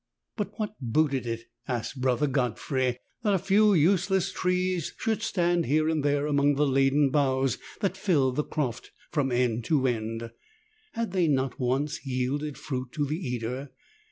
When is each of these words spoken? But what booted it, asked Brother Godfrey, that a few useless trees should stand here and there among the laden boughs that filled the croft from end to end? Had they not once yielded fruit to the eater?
But 0.35 0.57
what 0.57 0.73
booted 0.81 1.27
it, 1.27 1.41
asked 1.67 2.01
Brother 2.01 2.25
Godfrey, 2.25 2.97
that 3.21 3.35
a 3.35 3.37
few 3.37 3.75
useless 3.75 4.31
trees 4.31 4.95
should 4.97 5.21
stand 5.21 5.67
here 5.67 5.87
and 5.89 6.03
there 6.03 6.25
among 6.25 6.55
the 6.55 6.65
laden 6.65 7.11
boughs 7.11 7.59
that 7.81 7.95
filled 7.95 8.35
the 8.37 8.43
croft 8.43 8.89
from 9.11 9.31
end 9.31 9.63
to 9.65 9.85
end? 9.85 10.31
Had 10.93 11.11
they 11.11 11.27
not 11.27 11.59
once 11.59 12.03
yielded 12.03 12.57
fruit 12.57 12.91
to 12.93 13.05
the 13.05 13.17
eater? 13.17 13.69